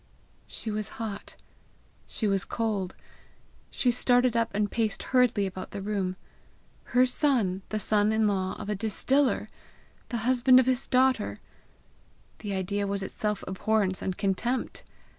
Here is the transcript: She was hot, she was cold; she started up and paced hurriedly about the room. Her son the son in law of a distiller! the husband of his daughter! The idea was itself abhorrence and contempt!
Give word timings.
She 0.47 0.71
was 0.71 0.89
hot, 0.97 1.35
she 2.07 2.25
was 2.27 2.43
cold; 2.43 2.95
she 3.69 3.91
started 3.91 4.35
up 4.35 4.49
and 4.51 4.71
paced 4.71 5.03
hurriedly 5.03 5.45
about 5.45 5.69
the 5.69 5.81
room. 5.83 6.15
Her 6.85 7.05
son 7.05 7.61
the 7.69 7.79
son 7.79 8.11
in 8.11 8.25
law 8.25 8.55
of 8.57 8.67
a 8.67 8.73
distiller! 8.73 9.47
the 10.09 10.17
husband 10.25 10.59
of 10.59 10.65
his 10.65 10.87
daughter! 10.87 11.39
The 12.39 12.55
idea 12.55 12.87
was 12.87 13.03
itself 13.03 13.43
abhorrence 13.47 14.01
and 14.01 14.17
contempt! 14.17 14.83